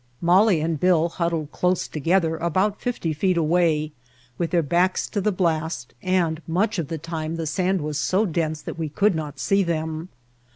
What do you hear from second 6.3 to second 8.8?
much of the time the sand was so dense that